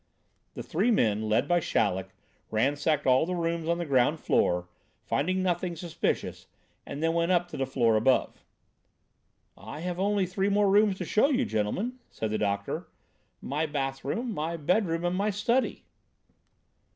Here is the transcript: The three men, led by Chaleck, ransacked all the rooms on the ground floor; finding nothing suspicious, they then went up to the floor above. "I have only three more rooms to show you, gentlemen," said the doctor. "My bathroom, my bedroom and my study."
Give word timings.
The 0.55 0.63
three 0.63 0.89
men, 0.89 1.29
led 1.29 1.47
by 1.47 1.59
Chaleck, 1.59 2.09
ransacked 2.49 3.05
all 3.05 3.27
the 3.27 3.35
rooms 3.35 3.69
on 3.69 3.77
the 3.77 3.85
ground 3.85 4.19
floor; 4.19 4.67
finding 5.05 5.43
nothing 5.43 5.75
suspicious, 5.75 6.47
they 6.87 6.95
then 6.95 7.13
went 7.13 7.31
up 7.31 7.47
to 7.49 7.57
the 7.57 7.67
floor 7.67 7.95
above. 7.95 8.43
"I 9.55 9.81
have 9.81 9.99
only 9.99 10.25
three 10.25 10.49
more 10.49 10.71
rooms 10.71 10.97
to 10.97 11.05
show 11.05 11.29
you, 11.29 11.45
gentlemen," 11.45 11.99
said 12.09 12.31
the 12.31 12.39
doctor. 12.39 12.87
"My 13.43 13.67
bathroom, 13.67 14.33
my 14.33 14.57
bedroom 14.57 15.05
and 15.05 15.15
my 15.15 15.29
study." 15.29 15.83